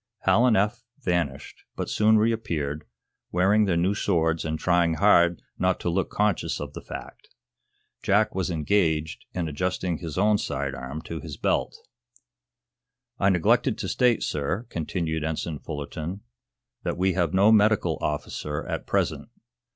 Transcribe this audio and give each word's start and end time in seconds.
Hal 0.21 0.47
and 0.47 0.57
Eph 0.57 0.81
vanished, 0.97 1.61
but 1.75 1.87
soon 1.87 2.17
reappeared, 2.17 2.85
wearing 3.31 3.65
their 3.65 3.77
new 3.77 3.93
swords 3.93 4.43
and 4.43 4.57
trying 4.57 4.95
hard 4.95 5.43
not 5.59 5.79
to 5.81 5.91
look 5.91 6.09
conscious 6.09 6.59
of 6.59 6.73
the 6.73 6.81
fact. 6.81 7.29
Jack 8.01 8.33
was 8.33 8.49
engaged 8.49 9.25
in 9.35 9.47
adjusting 9.47 9.99
his 9.99 10.17
own 10.17 10.39
side 10.39 10.73
arm 10.73 11.03
to 11.03 11.19
his 11.19 11.37
belt. 11.37 11.77
"I 13.19 13.29
neglected 13.29 13.77
to 13.77 13.87
state, 13.87 14.23
sir," 14.23 14.65
continued 14.71 15.23
Ensign 15.23 15.59
Fullerton, 15.59 16.21
"that 16.81 16.97
we 16.97 17.13
have 17.13 17.31
no 17.35 17.51
medical 17.51 17.99
officer 18.01 18.65
at 18.65 18.87
present. 18.87 19.29